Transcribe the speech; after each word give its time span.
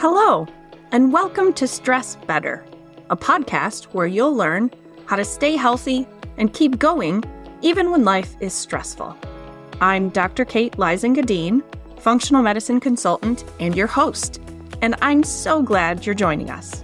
Hello, 0.00 0.46
and 0.92 1.12
welcome 1.12 1.52
to 1.52 1.68
Stress 1.68 2.16
Better, 2.26 2.64
a 3.10 3.16
podcast 3.18 3.84
where 3.92 4.06
you'll 4.06 4.34
learn 4.34 4.70
how 5.04 5.16
to 5.16 5.26
stay 5.26 5.56
healthy 5.56 6.08
and 6.38 6.54
keep 6.54 6.78
going 6.78 7.22
even 7.60 7.90
when 7.90 8.02
life 8.02 8.34
is 8.40 8.54
stressful. 8.54 9.14
I'm 9.82 10.08
Dr. 10.08 10.46
Kate 10.46 10.72
Lysen 10.78 11.62
functional 11.98 12.42
medicine 12.42 12.80
consultant 12.80 13.44
and 13.60 13.76
your 13.76 13.88
host, 13.88 14.40
and 14.80 14.94
I'm 15.02 15.22
so 15.22 15.60
glad 15.60 16.06
you're 16.06 16.14
joining 16.14 16.48
us. 16.48 16.82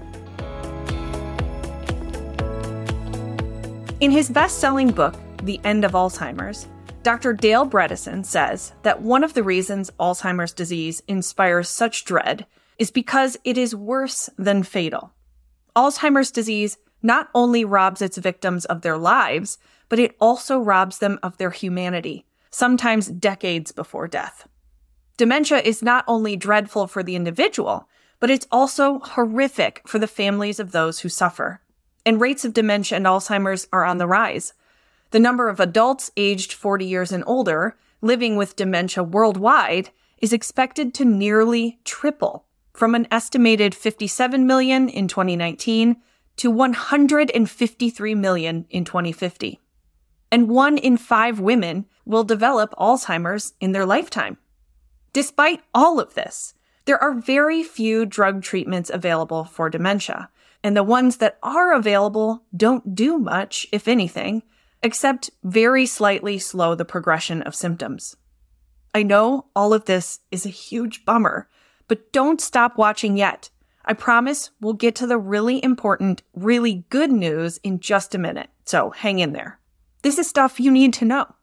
In 4.01 4.11
his 4.11 4.29
best 4.29 4.59
selling 4.59 4.91
book, 4.91 5.15
The 5.43 5.59
End 5.65 5.87
of 5.87 5.93
Alzheimer's, 5.93 6.69
Dr. 7.03 7.33
Dale 7.33 7.67
Bredesen 7.67 8.27
says 8.27 8.75
that 8.83 9.01
one 9.01 9.25
of 9.25 9.33
the 9.33 9.43
reasons 9.43 9.91
Alzheimer's 9.99 10.53
disease 10.53 11.03
inspires 11.09 11.71
such 11.71 12.05
dread 12.05 12.45
is 12.79 12.91
because 12.91 13.37
it 13.45 13.57
is 13.57 13.75
worse 13.75 14.29
than 14.37 14.63
fatal. 14.63 15.13
Alzheimer's 15.75 16.31
disease 16.31 16.79
not 17.03 17.29
only 17.35 17.65
robs 17.65 18.03
its 18.03 18.19
victims 18.19 18.65
of 18.65 18.83
their 18.83 18.99
lives, 18.99 19.59
but 19.89 19.99
it 19.99 20.17
also 20.21 20.59
robs 20.59 20.99
them 20.99 21.19
of 21.23 21.37
their 21.39 21.51
humanity, 21.51 22.25
sometimes 22.51 23.09
decades 23.09 23.73
before 23.73 24.09
death. 24.09 24.49
Dementia 25.17 25.59
is 25.59 25.83
not 25.83 26.05
only 26.07 26.37
dreadful 26.37 26.87
for 26.87 27.03
the 27.03 27.17
individual, 27.17 27.89
but 28.21 28.31
it's 28.31 28.47
also 28.51 28.99
horrific 29.01 29.83
for 29.87 29.99
the 29.99 30.07
families 30.07 30.59
of 30.59 30.73
those 30.73 31.01
who 31.01 31.09
suffer. 31.09 31.61
And 32.05 32.21
rates 32.21 32.45
of 32.45 32.55
dementia 32.55 32.97
and 32.97 33.07
Alzheimer's 33.07 33.69
are 33.73 33.85
on 33.85 33.99
the 33.99 34.07
rise. 34.07 34.53
The 35.11 35.21
number 35.21 35.49
of 35.49 35.61
adults 35.61 36.11
aged 36.17 36.53
40 36.53 36.85
years 36.85 37.13
and 37.13 37.25
older 37.27 37.77
living 38.03 38.37
with 38.37 38.57
dementia 38.57 39.03
worldwide 39.03 39.91
is 40.19 40.33
expected 40.33 40.95
to 40.95 41.05
nearly 41.05 41.79
triple 41.85 42.47
from 42.77 42.95
an 42.95 43.09
estimated 43.11 43.75
57 43.75 44.47
million 44.47 44.89
in 44.91 45.09
2019 45.09 45.97
to 46.37 46.51
153 46.51 48.15
million 48.15 48.67
in 48.69 48.85
2050. 48.85 49.61
And 50.31 50.51
one 50.51 50.77
in 50.77 50.99
five 50.99 51.41
women 51.41 51.87
will 52.05 52.23
develop 52.23 52.75
Alzheimer's 52.79 53.55
in 53.61 53.73
their 53.73 53.87
lifetime. 53.87 54.37
Despite 55.15 55.63
all 55.75 55.99
of 55.99 56.13
this, 56.13 56.53
there 56.85 57.03
are 57.03 57.15
very 57.15 57.63
few 57.63 58.05
drug 58.05 58.43
treatments 58.43 58.91
available 58.91 59.45
for 59.45 59.71
dementia, 59.71 60.29
and 60.63 60.77
the 60.77 60.83
ones 60.83 61.17
that 61.17 61.39
are 61.43 61.73
available 61.73 62.45
don't 62.55 62.95
do 62.95 63.17
much, 63.19 63.67
if 63.73 63.89
anything, 63.89 64.43
except 64.83 65.31
very 65.43 65.87
slightly 65.87 66.39
slow 66.39 66.75
the 66.75 66.85
progression 66.85 67.41
of 67.43 67.55
symptoms. 67.55 68.17
I 68.95 69.03
know 69.03 69.47
all 69.57 69.73
of 69.73 69.87
this 69.87 70.21
is 70.31 70.45
a 70.45 70.51
huge 70.51 71.07
bummer 71.07 71.49
but 71.89 72.13
don't 72.13 72.41
stop 72.41 72.77
watching 72.77 73.17
yet. 73.17 73.51
I 73.85 73.93
promise 73.93 74.51
we'll 74.61 74.73
get 74.73 74.95
to 74.97 75.07
the 75.07 75.19
really 75.19 75.63
important, 75.63 76.23
really 76.35 76.85
good 76.91 77.13
news 77.13 77.59
in 77.59 77.79
just 77.79 78.15
a 78.15 78.19
minute. 78.19 78.51
So 78.65 78.91
hang 78.91 79.21
in 79.21 79.33
there. 79.33 79.61
This 80.03 80.19
is 80.19 80.29
stuff 80.29 80.59
you 80.59 80.71
need 80.71 80.93
to 80.95 81.05
know. 81.05 81.35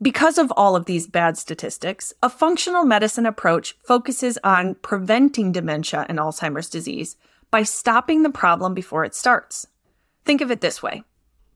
Because 0.00 0.36
of 0.36 0.52
all 0.56 0.74
of 0.74 0.86
these 0.86 1.06
bad 1.06 1.38
statistics, 1.38 2.12
a 2.22 2.28
functional 2.28 2.84
medicine 2.84 3.24
approach 3.24 3.76
focuses 3.84 4.36
on 4.42 4.74
preventing 4.76 5.52
dementia 5.52 6.06
and 6.08 6.18
Alzheimer's 6.18 6.68
disease 6.68 7.16
by 7.50 7.62
stopping 7.62 8.22
the 8.22 8.30
problem 8.30 8.74
before 8.74 9.04
it 9.04 9.14
starts. 9.14 9.66
Think 10.24 10.40
of 10.40 10.50
it 10.50 10.60
this 10.60 10.82
way. 10.82 11.04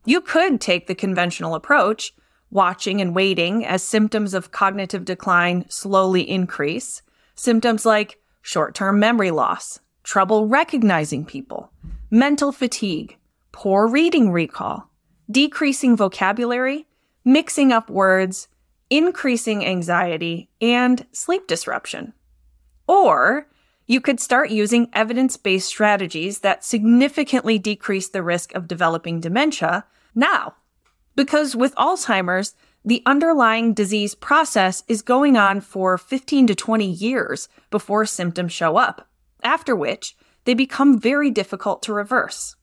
You 0.04 0.20
could 0.20 0.60
take 0.60 0.86
the 0.86 0.94
conventional 0.94 1.56
approach, 1.56 2.14
watching 2.50 3.00
and 3.00 3.14
waiting 3.14 3.66
as 3.66 3.82
symptoms 3.82 4.32
of 4.32 4.52
cognitive 4.52 5.04
decline 5.04 5.64
slowly 5.68 6.28
increase, 6.28 7.02
Symptoms 7.38 7.84
like 7.84 8.18
short 8.40 8.74
term 8.74 8.98
memory 8.98 9.30
loss, 9.30 9.78
trouble 10.02 10.46
recognizing 10.46 11.26
people, 11.26 11.70
mental 12.10 12.50
fatigue, 12.50 13.18
poor 13.52 13.86
reading 13.86 14.30
recall, 14.32 14.90
decreasing 15.30 15.96
vocabulary, 15.96 16.86
mixing 17.26 17.72
up 17.72 17.90
words, 17.90 18.48
increasing 18.88 19.66
anxiety, 19.66 20.48
and 20.62 21.04
sleep 21.12 21.46
disruption. 21.46 22.14
Or 22.86 23.48
you 23.86 24.00
could 24.00 24.18
start 24.18 24.48
using 24.48 24.88
evidence 24.94 25.36
based 25.36 25.68
strategies 25.68 26.38
that 26.38 26.64
significantly 26.64 27.58
decrease 27.58 28.08
the 28.08 28.22
risk 28.22 28.54
of 28.54 28.66
developing 28.66 29.20
dementia 29.20 29.84
now. 30.14 30.54
Because 31.14 31.54
with 31.54 31.74
Alzheimer's, 31.74 32.54
the 32.86 33.02
underlying 33.04 33.74
disease 33.74 34.14
process 34.14 34.84
is 34.86 35.02
going 35.02 35.36
on 35.36 35.60
for 35.60 35.98
15 35.98 36.46
to 36.46 36.54
20 36.54 36.86
years 36.86 37.48
before 37.68 38.06
symptoms 38.06 38.52
show 38.52 38.76
up, 38.76 39.08
after 39.42 39.74
which 39.74 40.16
they 40.44 40.54
become 40.54 40.96
very 40.96 41.28
difficult 41.28 41.82
to 41.82 41.92
reverse. 41.92 42.54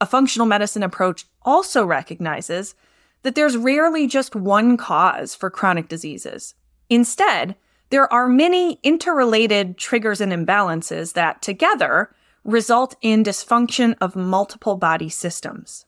A 0.00 0.06
functional 0.06 0.46
medicine 0.46 0.84
approach 0.84 1.26
also 1.42 1.84
recognizes 1.84 2.76
that 3.24 3.34
there's 3.34 3.56
rarely 3.56 4.06
just 4.06 4.36
one 4.36 4.76
cause 4.76 5.34
for 5.34 5.50
chronic 5.50 5.88
diseases. 5.88 6.54
Instead, 6.88 7.56
there 7.90 8.10
are 8.12 8.28
many 8.28 8.78
interrelated 8.84 9.76
triggers 9.76 10.20
and 10.20 10.32
imbalances 10.32 11.14
that 11.14 11.42
together 11.42 12.14
result 12.44 12.94
in 13.02 13.24
dysfunction 13.24 13.96
of 14.00 14.14
multiple 14.14 14.76
body 14.76 15.08
systems. 15.08 15.84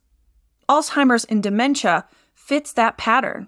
Alzheimer's 0.69 1.25
and 1.27 1.41
dementia 1.41 2.05
fits 2.35 2.73
that 2.73 2.99
pattern 2.99 3.47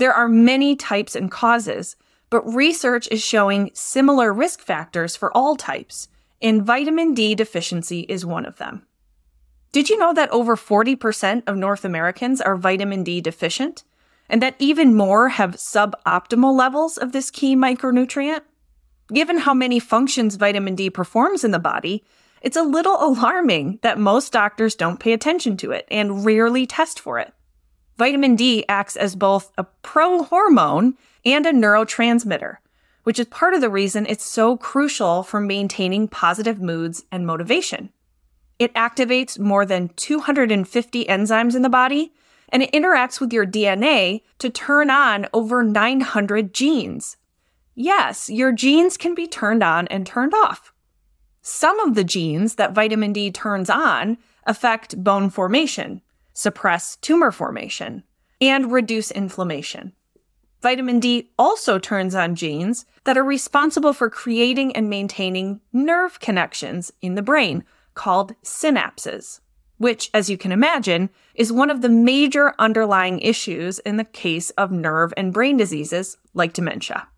there 0.00 0.14
are 0.14 0.28
many 0.28 0.76
types 0.76 1.14
and 1.14 1.30
causes, 1.30 1.94
but 2.30 2.54
research 2.54 3.06
is 3.10 3.22
showing 3.22 3.70
similar 3.74 4.32
risk 4.32 4.60
factors 4.60 5.14
for 5.14 5.36
all 5.36 5.56
types, 5.56 6.08
and 6.40 6.64
vitamin 6.64 7.12
D 7.12 7.34
deficiency 7.34 8.00
is 8.08 8.24
one 8.24 8.46
of 8.46 8.56
them. 8.56 8.86
Did 9.72 9.90
you 9.90 9.98
know 9.98 10.14
that 10.14 10.30
over 10.30 10.56
40% 10.56 11.42
of 11.46 11.56
North 11.56 11.84
Americans 11.84 12.40
are 12.40 12.56
vitamin 12.56 13.04
D 13.04 13.20
deficient? 13.20 13.84
And 14.28 14.40
that 14.42 14.56
even 14.58 14.94
more 14.94 15.28
have 15.28 15.56
suboptimal 15.56 16.56
levels 16.56 16.96
of 16.96 17.12
this 17.12 17.30
key 17.30 17.54
micronutrient? 17.54 18.42
Given 19.12 19.38
how 19.38 19.52
many 19.52 19.78
functions 19.78 20.36
vitamin 20.36 20.76
D 20.76 20.88
performs 20.88 21.44
in 21.44 21.50
the 21.50 21.58
body, 21.58 22.04
it's 22.40 22.56
a 22.56 22.62
little 22.62 22.96
alarming 23.04 23.80
that 23.82 23.98
most 23.98 24.32
doctors 24.32 24.74
don't 24.74 25.00
pay 25.00 25.12
attention 25.12 25.56
to 25.58 25.72
it 25.72 25.86
and 25.90 26.24
rarely 26.24 26.66
test 26.66 26.98
for 26.98 27.18
it. 27.18 27.34
Vitamin 28.00 28.34
D 28.34 28.64
acts 28.66 28.96
as 28.96 29.14
both 29.14 29.52
a 29.58 29.66
prohormone 29.82 30.94
and 31.22 31.44
a 31.44 31.52
neurotransmitter, 31.52 32.56
which 33.02 33.18
is 33.18 33.26
part 33.26 33.52
of 33.52 33.60
the 33.60 33.68
reason 33.68 34.06
it's 34.06 34.24
so 34.24 34.56
crucial 34.56 35.22
for 35.22 35.38
maintaining 35.38 36.08
positive 36.08 36.62
moods 36.62 37.04
and 37.12 37.26
motivation. 37.26 37.92
It 38.58 38.72
activates 38.72 39.38
more 39.38 39.66
than 39.66 39.90
250 39.96 41.04
enzymes 41.04 41.54
in 41.54 41.60
the 41.60 41.68
body, 41.68 42.14
and 42.48 42.62
it 42.62 42.72
interacts 42.72 43.20
with 43.20 43.34
your 43.34 43.44
DNA 43.44 44.22
to 44.38 44.48
turn 44.48 44.88
on 44.88 45.26
over 45.34 45.62
900 45.62 46.54
genes. 46.54 47.18
Yes, 47.74 48.30
your 48.30 48.50
genes 48.50 48.96
can 48.96 49.14
be 49.14 49.26
turned 49.26 49.62
on 49.62 49.86
and 49.88 50.06
turned 50.06 50.32
off. 50.32 50.72
Some 51.42 51.78
of 51.80 51.94
the 51.94 52.04
genes 52.04 52.54
that 52.54 52.72
vitamin 52.72 53.12
D 53.12 53.30
turns 53.30 53.68
on 53.68 54.16
affect 54.46 55.04
bone 55.04 55.28
formation, 55.28 56.00
suppress 56.40 56.96
tumor 56.96 57.30
formation, 57.30 58.02
and 58.40 58.72
reduce 58.72 59.10
inflammation. 59.10 59.92
Vitamin 60.62 60.98
D 60.98 61.30
also 61.38 61.78
turns 61.78 62.14
on 62.14 62.34
genes 62.34 62.86
that 63.04 63.18
are 63.18 63.24
responsible 63.24 63.92
for 63.92 64.08
creating 64.08 64.74
and 64.74 64.88
maintaining 64.88 65.60
nerve 65.72 66.18
connections 66.20 66.92
in 67.02 67.14
the 67.14 67.22
brain 67.22 67.64
called 67.94 68.34
synapses, 68.42 69.40
which, 69.76 70.10
as 70.14 70.30
you 70.30 70.38
can 70.38 70.52
imagine, 70.52 71.10
is 71.34 71.52
one 71.52 71.70
of 71.70 71.82
the 71.82 71.88
major 71.88 72.54
underlying 72.58 73.20
issues 73.20 73.78
in 73.80 73.96
the 73.96 74.04
case 74.04 74.50
of 74.50 74.70
nerve 74.70 75.12
and 75.16 75.32
brain 75.32 75.56
diseases 75.56 76.16
like 76.32 76.54
dementia. 76.54 77.08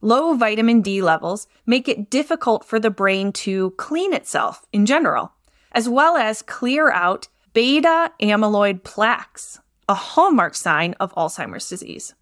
Low 0.00 0.34
vitamin 0.34 0.80
D 0.80 1.02
levels 1.02 1.46
make 1.66 1.88
it 1.88 2.10
difficult 2.10 2.64
for 2.64 2.78
the 2.78 2.90
brain 2.90 3.32
to 3.32 3.70
clean 3.72 4.12
itself 4.12 4.64
in 4.72 4.86
general, 4.86 5.32
as 5.72 5.88
well 5.88 6.16
as 6.16 6.42
clear 6.42 6.90
out 6.90 7.28
beta 7.52 8.12
amyloid 8.20 8.82
plaques, 8.82 9.60
a 9.88 9.94
hallmark 9.94 10.54
sign 10.54 10.94
of 11.00 11.14
Alzheimer's 11.14 11.68
disease. 11.68 12.14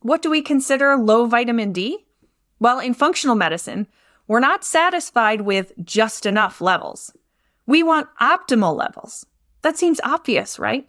What 0.00 0.22
do 0.22 0.30
we 0.30 0.42
consider 0.42 0.96
low 0.96 1.26
vitamin 1.26 1.72
D? 1.72 2.06
Well, 2.58 2.78
in 2.78 2.94
functional 2.94 3.36
medicine, 3.36 3.86
we're 4.26 4.40
not 4.40 4.64
satisfied 4.64 5.42
with 5.42 5.72
just 5.82 6.24
enough 6.26 6.60
levels. 6.60 7.12
We 7.66 7.82
want 7.82 8.08
optimal 8.20 8.76
levels. 8.76 9.26
That 9.62 9.76
seems 9.76 10.00
obvious, 10.02 10.58
right? 10.58 10.88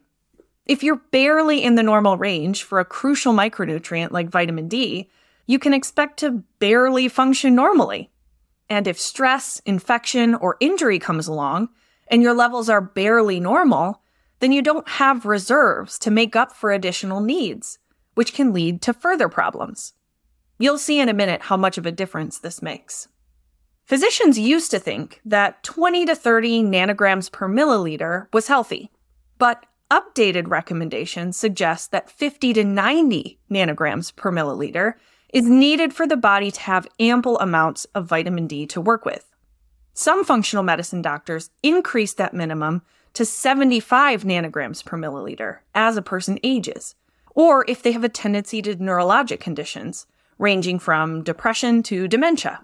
If 0.66 0.84
you're 0.84 1.02
barely 1.12 1.64
in 1.64 1.76
the 1.76 1.84
normal 1.84 2.18
range 2.18 2.64
for 2.64 2.80
a 2.80 2.86
crucial 2.86 3.34
micronutrient 3.34 4.12
like 4.12 4.30
vitamin 4.30 4.68
D, 4.68 5.10
you 5.48 5.60
can 5.60 5.74
expect 5.74 6.20
to 6.20 6.44
barely 6.60 7.08
function 7.08 7.56
normally. 7.56 8.10
And 8.70 8.88
if 8.88 9.00
stress, 9.00 9.62
infection, 9.66 10.36
or 10.36 10.56
injury 10.60 11.00
comes 11.00 11.28
along, 11.28 11.70
and 12.12 12.22
your 12.22 12.34
levels 12.34 12.70
are 12.70 12.82
barely 12.82 13.40
normal, 13.40 14.02
then 14.42 14.52
you 14.52 14.62
don't 14.62 14.88
have 14.88 15.26
reserves 15.26 15.98
to 16.00 16.12
make 16.12 16.36
up 16.36 16.52
for 16.52 16.72
additional 16.72 17.22
needs, 17.22 17.80
which 18.14 18.34
can 18.34 18.54
lead 18.54 18.82
to 18.82 18.94
further 18.94 19.30
problems. 19.30 19.94
You'll 20.60 20.78
see 20.78 21.00
in 21.00 21.10
a 21.10 21.14
minute 21.14 21.44
how 21.44 21.58
much 21.58 21.78
of 21.78 21.86
a 21.86 21.92
difference 21.92 22.38
this 22.38 22.62
makes. 22.62 23.08
Physicians 23.86 24.38
used 24.38 24.72
to 24.72 24.80
think 24.80 25.22
that 25.26 25.64
20 25.64 26.06
to 26.06 26.16
30 26.16 26.64
nanograms 26.64 27.32
per 27.32 27.50
milliliter 27.50 28.28
was 28.32 28.48
healthy, 28.48 28.92
but 29.38 29.66
updated 29.90 30.50
recommendations 30.50 31.38
suggest 31.38 31.92
that 31.92 32.10
50 32.10 32.54
to 32.54 32.64
90 32.64 33.40
nanograms 33.50 34.16
per 34.16 34.32
milliliter 34.32 34.94
is 35.34 35.46
needed 35.50 35.94
for 35.94 36.06
the 36.06 36.18
body 36.18 36.52
to 36.52 36.62
have 36.62 36.88
ample 37.00 37.40
amounts 37.40 37.86
of 37.96 38.06
vitamin 38.06 38.48
D 38.48 38.66
to 38.68 38.82
work 38.82 39.06
with. 39.06 39.31
Some 39.94 40.24
functional 40.24 40.64
medicine 40.64 41.02
doctors 41.02 41.50
increase 41.64 42.14
that 42.14 42.34
minimum 42.34 42.82
to 43.14 43.26
75 43.26 44.24
nanograms 44.24 44.84
per 44.84 44.98
milliliter 44.98 45.60
as 45.76 45.98
a 45.98 46.02
person 46.02 46.40
ages, 46.44 46.96
or 47.36 47.66
if 47.68 47.84
they 47.84 47.92
have 47.92 48.04
a 48.04 48.10
tendency 48.10 48.62
to 48.62 48.76
neurologic 48.76 49.40
conditions, 49.40 50.08
ranging 50.38 50.80
from 50.80 51.24
depression 51.24 51.84
to 51.84 52.08
dementia. 52.08 52.62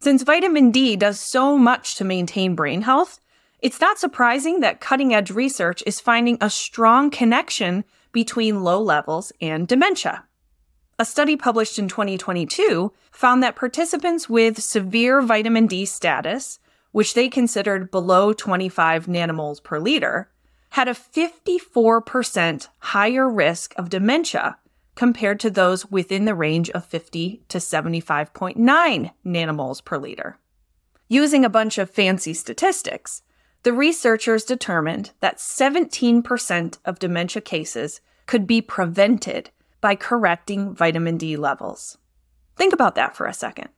Since 0.00 0.22
vitamin 0.22 0.70
D 0.70 0.96
does 0.96 1.18
so 1.18 1.58
much 1.58 1.96
to 1.96 2.04
maintain 2.04 2.54
brain 2.54 2.82
health, 2.82 3.20
it's 3.60 3.80
not 3.80 3.98
surprising 3.98 4.60
that 4.60 4.80
cutting 4.80 5.14
edge 5.14 5.30
research 5.30 5.82
is 5.86 6.00
finding 6.00 6.38
a 6.40 6.50
strong 6.50 7.10
connection 7.10 7.84
between 8.12 8.62
low 8.62 8.80
levels 8.80 9.32
and 9.40 9.66
dementia. 9.66 10.24
A 10.96 11.04
study 11.04 11.36
published 11.36 11.78
in 11.78 11.88
2022 11.88 12.92
found 13.10 13.42
that 13.42 13.56
participants 13.56 14.28
with 14.28 14.62
severe 14.62 15.20
vitamin 15.20 15.66
D 15.66 15.84
status, 15.84 16.60
which 16.92 17.14
they 17.14 17.28
considered 17.28 17.90
below 17.90 18.32
25 18.32 19.06
nanomoles 19.06 19.62
per 19.62 19.80
liter, 19.80 20.30
had 20.70 20.86
a 20.86 20.92
54% 20.92 22.68
higher 22.78 23.28
risk 23.28 23.74
of 23.76 23.90
dementia 23.90 24.58
compared 24.94 25.40
to 25.40 25.50
those 25.50 25.90
within 25.90 26.24
the 26.24 26.34
range 26.34 26.70
of 26.70 26.84
50 26.84 27.42
to 27.48 27.58
75.9 27.58 29.10
nanomoles 29.26 29.84
per 29.84 29.98
liter. 29.98 30.38
Using 31.08 31.44
a 31.44 31.50
bunch 31.50 31.76
of 31.78 31.90
fancy 31.90 32.34
statistics, 32.34 33.22
the 33.64 33.72
researchers 33.72 34.44
determined 34.44 35.10
that 35.20 35.38
17% 35.38 36.78
of 36.84 36.98
dementia 37.00 37.42
cases 37.42 38.00
could 38.26 38.46
be 38.46 38.60
prevented 38.60 39.50
by 39.84 39.94
correcting 39.94 40.74
vitamin 40.74 41.18
D 41.18 41.36
levels. 41.36 41.98
Think 42.56 42.72
about 42.72 42.94
that 42.94 43.14
for 43.14 43.26
a 43.26 43.34
second. 43.34 43.68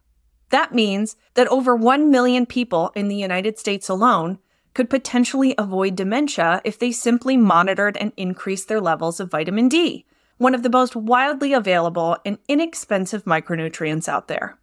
That 0.50 0.72
means 0.72 1.16
that 1.34 1.48
over 1.48 1.74
1 1.74 2.12
million 2.12 2.46
people 2.46 2.92
in 2.94 3.08
the 3.08 3.16
United 3.16 3.58
States 3.58 3.88
alone 3.88 4.38
could 4.72 4.88
potentially 4.88 5.56
avoid 5.58 5.96
dementia 5.96 6.60
if 6.62 6.78
they 6.78 6.92
simply 6.92 7.36
monitored 7.36 7.96
and 7.96 8.12
increased 8.16 8.68
their 8.68 8.80
levels 8.80 9.18
of 9.18 9.32
vitamin 9.32 9.68
D 9.68 10.06
one 10.38 10.54
of 10.54 10.62
the 10.62 10.70
most 10.70 10.94
widely 10.94 11.52
available 11.52 12.16
and 12.24 12.38
inexpensive 12.46 13.24
micronutrients 13.24 14.08
out 14.08 14.28
there. 14.28 14.60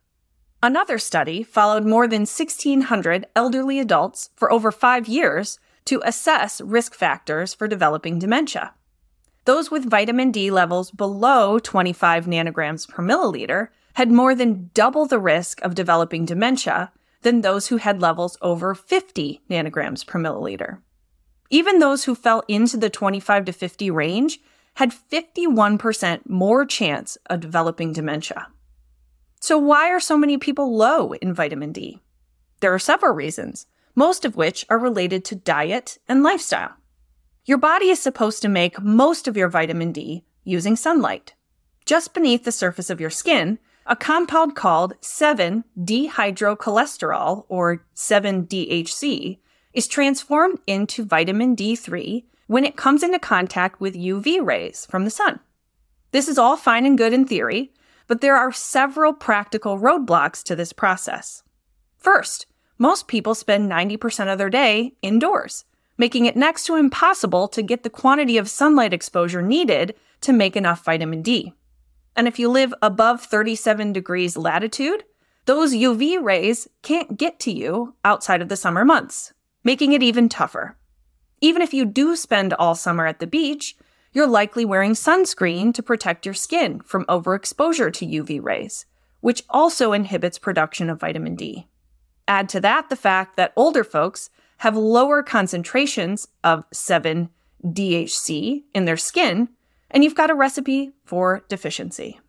Another 0.61 0.97
study 0.97 1.43
followed 1.43 1.85
more 1.85 2.07
than 2.07 2.21
1,600 2.21 3.25
elderly 3.35 3.79
adults 3.79 4.29
for 4.33 4.49
over 4.49 4.71
five 4.71 5.09
years 5.09 5.59
to 5.83 6.01
assess 6.05 6.61
risk 6.61 6.93
factors 6.93 7.53
for 7.53 7.67
developing 7.67 8.17
dementia. 8.17 8.75
Those 9.45 9.69
with 9.69 9.89
vitamin 9.89 10.31
D 10.31 10.51
levels 10.51 10.91
below 10.91 11.59
25 11.59 12.25
nanograms 12.25 12.87
per 12.87 13.03
milliliter 13.03 13.69
had 13.95 14.11
more 14.11 14.33
than 14.33 14.69
double 14.73 15.05
the 15.05 15.19
risk 15.19 15.61
of 15.61 15.75
developing 15.75 16.25
dementia 16.25 16.91
than 17.23 17.41
those 17.41 17.67
who 17.67 17.77
had 17.77 18.01
levels 18.01 18.37
over 18.41 18.73
50 18.73 19.41
nanograms 19.49 20.05
per 20.05 20.19
milliliter. 20.19 20.79
Even 21.49 21.79
those 21.79 22.05
who 22.05 22.15
fell 22.15 22.43
into 22.47 22.77
the 22.77 22.89
25 22.89 23.45
to 23.45 23.51
50 23.53 23.91
range 23.91 24.39
had 24.75 24.91
51% 24.91 26.27
more 26.27 26.65
chance 26.65 27.17
of 27.29 27.41
developing 27.41 27.93
dementia. 27.93 28.47
So, 29.39 29.57
why 29.57 29.89
are 29.89 29.99
so 29.99 30.17
many 30.17 30.37
people 30.37 30.75
low 30.75 31.13
in 31.13 31.33
vitamin 31.33 31.73
D? 31.73 31.99
There 32.61 32.73
are 32.73 32.79
several 32.79 33.13
reasons, 33.13 33.67
most 33.93 34.25
of 34.25 34.37
which 34.37 34.65
are 34.69 34.79
related 34.79 35.25
to 35.25 35.35
diet 35.35 35.97
and 36.07 36.23
lifestyle. 36.23 36.75
Your 37.45 37.57
body 37.57 37.89
is 37.89 37.99
supposed 37.99 38.41
to 38.41 38.47
make 38.47 38.81
most 38.81 39.27
of 39.27 39.35
your 39.35 39.49
vitamin 39.49 39.91
D 39.91 40.23
using 40.45 40.77
sunlight. 40.77 41.33
Just 41.85 42.13
beneath 42.13 42.45
the 42.45 42.53
surface 42.53 42.89
of 42.89 43.01
your 43.01 43.09
skin, 43.09 43.59
a 43.85 43.97
compound 43.97 44.55
called 44.55 44.93
7 45.01 45.65
dehydrocholesterol, 45.77 47.43
or 47.49 47.85
7 47.95 48.47
DHC, 48.47 49.39
is 49.73 49.87
transformed 49.87 50.59
into 50.67 51.03
vitamin 51.03 51.53
D3 51.53 52.23
when 52.47 52.63
it 52.63 52.77
comes 52.77 53.03
into 53.03 53.19
contact 53.19 53.81
with 53.81 53.93
UV 53.93 54.45
rays 54.45 54.85
from 54.85 55.03
the 55.03 55.11
sun. 55.11 55.41
This 56.11 56.29
is 56.29 56.37
all 56.37 56.55
fine 56.55 56.85
and 56.85 56.97
good 56.97 57.11
in 57.11 57.27
theory, 57.27 57.73
but 58.07 58.21
there 58.21 58.37
are 58.37 58.53
several 58.53 59.11
practical 59.11 59.77
roadblocks 59.77 60.43
to 60.43 60.55
this 60.55 60.71
process. 60.71 61.43
First, 61.97 62.45
most 62.77 63.09
people 63.09 63.35
spend 63.35 63.69
90% 63.69 64.31
of 64.31 64.37
their 64.37 64.49
day 64.49 64.93
indoors, 65.01 65.65
making 65.97 66.25
it 66.25 66.35
next 66.35 66.65
to 66.65 66.75
impossible 66.75 67.47
to 67.47 67.61
get 67.61 67.83
the 67.83 67.89
quantity 67.89 68.37
of 68.37 68.49
sunlight 68.49 68.93
exposure 68.93 69.41
needed 69.41 69.95
to 70.21 70.33
make 70.33 70.55
enough 70.55 70.83
vitamin 70.85 71.21
D. 71.21 71.53
And 72.15 72.27
if 72.27 72.39
you 72.39 72.49
live 72.49 72.73
above 72.81 73.21
37 73.21 73.93
degrees 73.93 74.37
latitude, 74.37 75.03
those 75.45 75.73
UV 75.73 76.23
rays 76.23 76.67
can't 76.81 77.17
get 77.17 77.39
to 77.41 77.51
you 77.51 77.95
outside 78.05 78.41
of 78.41 78.49
the 78.49 78.55
summer 78.55 78.85
months, 78.85 79.33
making 79.63 79.93
it 79.93 80.03
even 80.03 80.29
tougher. 80.29 80.77
Even 81.41 81.61
if 81.61 81.73
you 81.73 81.85
do 81.85 82.15
spend 82.15 82.53
all 82.53 82.75
summer 82.75 83.05
at 83.05 83.19
the 83.19 83.27
beach, 83.27 83.75
you're 84.13 84.27
likely 84.27 84.63
wearing 84.63 84.93
sunscreen 84.93 85.73
to 85.73 85.83
protect 85.83 86.25
your 86.25 86.35
skin 86.35 86.79
from 86.81 87.05
overexposure 87.05 87.91
to 87.91 88.05
UV 88.05 88.41
rays, 88.41 88.85
which 89.19 89.43
also 89.49 89.91
inhibits 89.91 90.37
production 90.37 90.89
of 90.89 90.99
vitamin 90.99 91.35
D. 91.35 91.67
Add 92.27 92.47
to 92.49 92.61
that 92.61 92.89
the 92.89 92.95
fact 92.95 93.35
that 93.35 93.51
older 93.55 93.83
folks 93.83 94.29
have 94.63 94.77
lower 94.77 95.21
concentrations 95.21 96.25
of 96.41 96.63
7 96.71 97.27
DHC 97.65 98.63
in 98.73 98.85
their 98.85 98.95
skin, 98.95 99.49
and 99.91 100.05
you've 100.05 100.15
got 100.15 100.29
a 100.29 100.33
recipe 100.33 100.93
for 101.03 101.43
deficiency. 101.49 102.21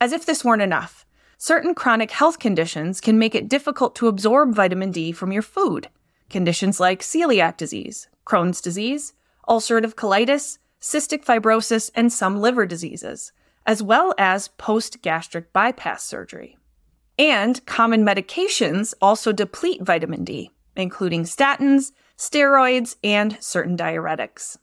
As 0.00 0.12
if 0.12 0.24
this 0.24 0.44
weren't 0.44 0.62
enough, 0.62 1.04
certain 1.38 1.74
chronic 1.74 2.12
health 2.12 2.38
conditions 2.38 3.00
can 3.00 3.18
make 3.18 3.34
it 3.34 3.48
difficult 3.48 3.96
to 3.96 4.06
absorb 4.06 4.54
vitamin 4.54 4.92
D 4.92 5.10
from 5.10 5.32
your 5.32 5.42
food. 5.42 5.88
Conditions 6.30 6.78
like 6.78 7.00
celiac 7.00 7.56
disease, 7.56 8.06
Crohn's 8.24 8.60
disease, 8.60 9.14
ulcerative 9.48 9.96
colitis, 9.96 10.58
cystic 10.80 11.24
fibrosis, 11.24 11.90
and 11.96 12.12
some 12.12 12.40
liver 12.40 12.64
diseases, 12.64 13.32
as 13.66 13.82
well 13.82 14.14
as 14.18 14.46
post 14.46 15.02
gastric 15.02 15.52
bypass 15.52 16.04
surgery. 16.04 16.56
And 17.18 17.66
common 17.66 18.04
medications 18.04 18.94
also 19.02 19.32
deplete 19.32 19.82
vitamin 19.82 20.22
D, 20.22 20.52
including 20.76 21.24
statins, 21.24 21.92
steroids, 22.16 22.96
and 23.02 23.36
certain 23.40 23.76
diuretics. 23.76 24.56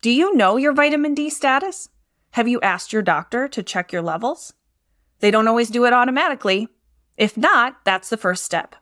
Do 0.00 0.10
you 0.10 0.34
know 0.34 0.56
your 0.56 0.72
vitamin 0.72 1.14
D 1.14 1.30
status? 1.30 1.88
Have 2.32 2.48
you 2.48 2.60
asked 2.60 2.92
your 2.92 3.02
doctor 3.02 3.48
to 3.48 3.62
check 3.62 3.92
your 3.92 4.02
levels? 4.02 4.52
They 5.20 5.30
don't 5.30 5.48
always 5.48 5.70
do 5.70 5.84
it 5.84 5.92
automatically. 5.92 6.68
If 7.16 7.36
not, 7.36 7.76
that's 7.84 8.10
the 8.10 8.16
first 8.16 8.44
step. 8.44 8.74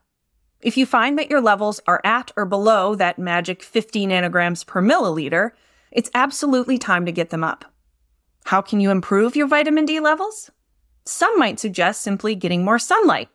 If 0.60 0.76
you 0.76 0.86
find 0.86 1.18
that 1.18 1.30
your 1.30 1.40
levels 1.40 1.80
are 1.86 2.00
at 2.04 2.30
or 2.36 2.46
below 2.46 2.94
that 2.94 3.18
magic 3.18 3.62
50 3.62 4.06
nanograms 4.06 4.66
per 4.66 4.80
milliliter, 4.80 5.50
it's 5.90 6.10
absolutely 6.14 6.78
time 6.78 7.04
to 7.04 7.12
get 7.12 7.30
them 7.30 7.44
up. 7.44 7.64
How 8.44 8.62
can 8.62 8.80
you 8.80 8.90
improve 8.90 9.36
your 9.36 9.46
vitamin 9.46 9.84
D 9.84 10.00
levels? 10.00 10.50
Some 11.04 11.38
might 11.38 11.60
suggest 11.60 12.00
simply 12.00 12.34
getting 12.34 12.64
more 12.64 12.78
sunlight. 12.78 13.28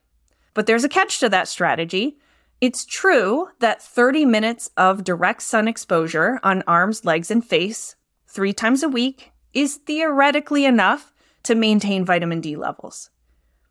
But 0.54 0.66
there's 0.66 0.84
a 0.84 0.90
catch 0.90 1.20
to 1.20 1.30
that 1.30 1.48
strategy. 1.48 2.18
It's 2.60 2.86
true 2.86 3.50
that 3.60 3.84
30 3.84 4.26
minutes 4.26 4.72
of 4.76 5.04
direct 5.04 5.44
sun 5.44 5.68
exposure 5.68 6.40
on 6.42 6.64
arms, 6.66 7.06
legs, 7.06 7.30
and 7.30 7.46
face 7.46 7.96
three 8.26 8.52
times 8.52 8.82
a 8.82 8.90
week 8.90 9.32
is 9.54 9.76
theoretically 9.76 10.66
enough 10.66 11.14
to 11.44 11.54
maintain 11.54 12.04
vitamin 12.04 12.42
D 12.42 12.56
levels. 12.56 13.12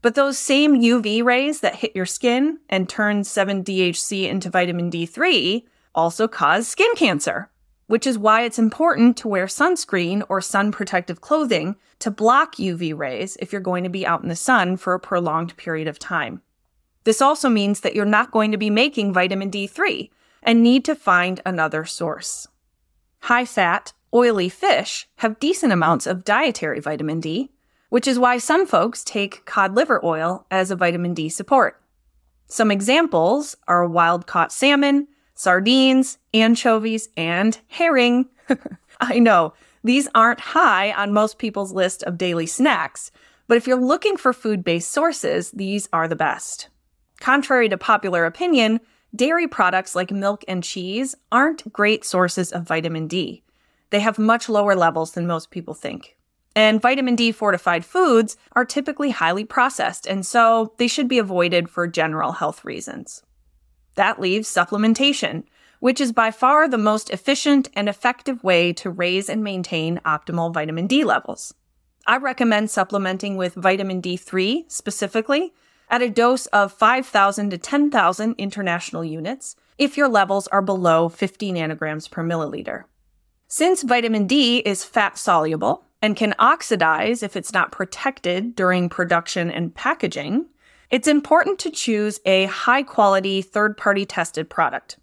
But 0.02 0.14
those 0.14 0.38
same 0.38 0.81
UV 0.81 1.25
rays 1.25 1.61
that 1.61 1.75
hit 1.75 1.97
your 1.97 2.07
skin 2.07 2.61
and 2.69 2.88
turn 2.88 3.23
7-DHC 3.23 4.28
into 4.28 4.50
vitamin 4.50 4.88
D3 4.88 5.64
also 5.93 6.28
cause 6.28 6.69
skin 6.69 6.95
cancer, 6.95 7.50
which 7.88 8.07
is 8.07 8.16
why 8.16 8.43
it's 8.43 8.59
important 8.59 9.16
to 9.16 9.26
wear 9.26 9.47
sunscreen 9.47 10.23
or 10.28 10.40
sun 10.40 10.71
protective 10.71 11.21
clothing 11.21 11.75
to 11.99 12.11
block 12.12 12.55
UV 12.55 12.97
rays 12.97 13.37
if 13.40 13.50
you're 13.50 13.61
going 13.61 13.83
to 13.83 13.90
be 13.90 14.07
out 14.07 14.23
in 14.23 14.28
the 14.28 14.37
sun 14.37 14.76
for 14.76 14.95
a 14.95 15.00
prolonged 15.00 15.57
period 15.57 15.88
of 15.88 15.99
time. 15.99 16.40
This 17.06 17.22
also 17.22 17.48
means 17.48 17.80
that 17.80 17.94
you're 17.94 18.04
not 18.04 18.32
going 18.32 18.50
to 18.50 18.58
be 18.58 18.68
making 18.68 19.12
vitamin 19.12 19.48
D3 19.48 20.10
and 20.42 20.60
need 20.60 20.84
to 20.86 20.96
find 20.96 21.40
another 21.46 21.84
source. 21.84 22.48
High 23.20 23.44
fat, 23.44 23.92
oily 24.12 24.48
fish 24.48 25.06
have 25.18 25.38
decent 25.38 25.72
amounts 25.72 26.08
of 26.08 26.25
dietary 26.25 26.80
vitamin 26.80 27.20
D, 27.20 27.52
which 27.90 28.08
is 28.08 28.18
why 28.18 28.38
some 28.38 28.66
folks 28.66 29.04
take 29.04 29.44
cod 29.46 29.76
liver 29.76 30.04
oil 30.04 30.46
as 30.50 30.72
a 30.72 30.76
vitamin 30.76 31.14
D 31.14 31.28
support. 31.28 31.80
Some 32.48 32.72
examples 32.72 33.56
are 33.68 33.86
wild 33.86 34.26
caught 34.26 34.50
salmon, 34.50 35.06
sardines, 35.32 36.18
anchovies, 36.34 37.08
and 37.16 37.56
herring. 37.68 38.26
I 39.00 39.20
know, 39.20 39.54
these 39.84 40.08
aren't 40.12 40.40
high 40.40 40.90
on 40.90 41.12
most 41.12 41.38
people's 41.38 41.72
list 41.72 42.02
of 42.02 42.18
daily 42.18 42.46
snacks, 42.46 43.12
but 43.46 43.56
if 43.56 43.68
you're 43.68 43.80
looking 43.80 44.16
for 44.16 44.32
food 44.32 44.64
based 44.64 44.90
sources, 44.90 45.52
these 45.52 45.88
are 45.92 46.08
the 46.08 46.16
best. 46.16 46.68
Contrary 47.20 47.68
to 47.68 47.78
popular 47.78 48.25
opinion, 48.25 48.80
dairy 49.14 49.49
products 49.49 49.94
like 49.94 50.11
milk 50.11 50.44
and 50.46 50.62
cheese 50.62 51.14
aren't 51.32 51.73
great 51.73 52.04
sources 52.04 52.52
of 52.52 52.64
vitamin 52.64 53.08
D. 53.08 53.42
They 53.90 54.00
have 54.00 54.18
much 54.18 54.49
lower 54.49 54.75
levels 54.75 55.12
than 55.12 55.26
most 55.26 55.50
people 55.50 55.75
think. 55.75 56.16
And 56.54 56.80
vitamin 56.80 57.16
D 57.16 57.32
fortified 57.32 57.85
foods 57.85 58.37
are 58.52 58.64
typically 58.64 59.11
highly 59.11 59.44
processed, 59.44 60.06
and 60.06 60.25
so 60.25 60.73
they 60.78 60.88
should 60.88 61.08
be 61.08 61.18
avoided 61.18 61.68
for 61.68 61.87
general 61.87 62.32
health 62.32 62.64
reasons. 62.64 63.23
That 63.94 64.20
leaves 64.20 64.49
supplementation, 64.49 65.44
which 65.80 66.00
is 66.00 66.12
by 66.12 66.30
far 66.30 66.66
the 66.66 66.78
most 66.78 67.11
efficient 67.11 67.68
and 67.75 67.88
effective 67.88 68.42
way 68.42 68.73
to 68.75 68.90
raise 68.90 69.28
and 69.28 69.44
maintain 69.44 70.00
optimal 70.04 70.52
vitamin 70.52 70.87
D 70.87 71.04
levels. 71.04 71.54
I 72.06 72.16
recommend 72.18 72.70
supplementing 72.70 73.37
with 73.37 73.54
vitamin 73.54 74.00
D3 74.00 74.70
specifically 74.70 75.52
at 75.88 76.02
a 76.02 76.11
dose 76.11 76.47
of 76.47 76.73
5,000 76.73 77.50
to 77.50 77.59
10,000 77.59 78.35
international 78.38 79.05
units 79.05 79.57
if 79.78 79.97
your 79.97 80.09
levels 80.09 80.47
are 80.49 80.62
below 80.62 81.09
50 81.09 81.52
nanograms 81.52 82.11
per 82.11 82.25
milliliter. 82.25 82.85
Since 83.49 83.83
vitamin 83.83 84.26
D 84.26 84.59
is 84.59 84.85
fat 84.85 85.16
soluble 85.19 85.85
and 86.02 86.16
can 86.16 86.35
oxidize 86.38 87.23
if 87.23 87.37
it's 87.37 87.52
not 87.52 87.73
protected 87.73 88.55
during 88.57 88.88
production 88.88 89.50
and 89.50 89.75
packaging, 89.75 90.47
it's 90.90 91.09
important 91.09 91.59
to 91.61 91.71
choose 91.71 92.21
a 92.25 92.47
high 92.47 92.83
quality 92.83 93.43
third 93.43 93.76
party 93.76 94.05
tested 94.05 94.49
product. 94.50 94.99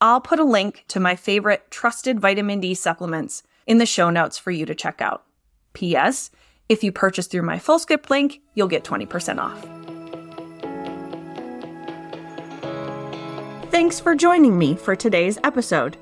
I'll 0.00 0.20
put 0.20 0.38
a 0.38 0.44
link 0.44 0.84
to 0.88 1.00
my 1.00 1.14
favorite 1.14 1.70
trusted 1.70 2.20
vitamin 2.20 2.60
D 2.60 2.74
supplements 2.74 3.42
in 3.66 3.78
the 3.78 3.86
show 3.86 4.10
notes 4.10 4.38
for 4.38 4.50
you 4.50 4.66
to 4.66 4.74
check 4.74 5.00
out. 5.00 5.24
P.S. 5.72 6.30
If 6.68 6.82
you 6.82 6.90
purchase 6.90 7.26
through 7.26 7.42
my 7.42 7.58
Fullscript 7.58 8.10
link, 8.10 8.40
you'll 8.54 8.68
get 8.68 8.84
20% 8.84 9.38
off. 9.38 9.79
Thanks 13.80 13.98
for 13.98 14.14
joining 14.14 14.58
me 14.58 14.76
for 14.76 14.94
today's 14.94 15.38
episode. 15.42 15.96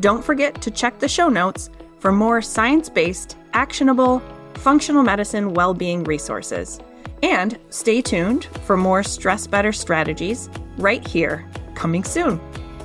Don't 0.00 0.24
forget 0.24 0.60
to 0.60 0.72
check 0.72 0.98
the 0.98 1.06
show 1.06 1.28
notes 1.28 1.70
for 2.00 2.10
more 2.10 2.42
science 2.42 2.88
based, 2.88 3.36
actionable, 3.52 4.20
functional 4.54 5.04
medicine 5.04 5.54
well 5.54 5.72
being 5.72 6.02
resources. 6.02 6.80
And 7.22 7.60
stay 7.70 8.02
tuned 8.02 8.46
for 8.64 8.76
more 8.76 9.04
stress 9.04 9.46
better 9.46 9.70
strategies 9.70 10.50
right 10.78 11.06
here, 11.06 11.48
coming 11.76 12.02
soon. 12.02 12.40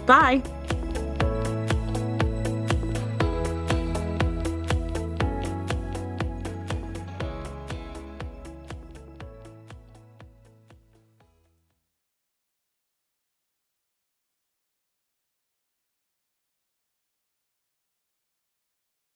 Bye. 0.05 0.43